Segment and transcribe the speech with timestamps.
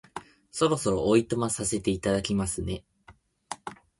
[0.49, 2.83] そろそろお暇させていただきますね